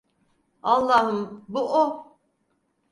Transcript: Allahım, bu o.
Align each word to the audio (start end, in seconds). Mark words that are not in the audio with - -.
Allahım, 0.63 1.45
bu 1.47 1.77
o. 1.79 2.07